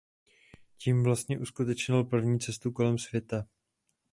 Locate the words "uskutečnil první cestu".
1.39-2.71